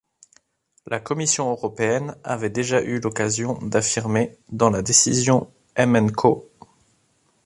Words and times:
La 0.87 0.99
Commission 0.99 1.51
européenne 1.51 2.17
avait 2.23 2.49
déjà 2.49 2.81
eu 2.81 2.99
l'occasion 2.99 3.59
d'affirmer, 3.61 4.35
dans 4.49 4.71
la 4.71 4.81
décision 4.81 5.53
M& 5.77 6.11
co. 6.11 6.49